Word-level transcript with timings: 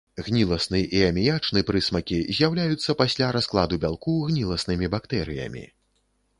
Гніласны 0.27 0.79
і 0.99 1.01
аміячны 1.09 1.63
прысмакі 1.67 2.17
з'яўляюцца 2.39 2.97
пасля 3.03 3.29
раскладу 3.39 3.81
бялку 3.87 4.19
гніласнымі 4.33 4.93
бактэрыямі. 4.99 5.63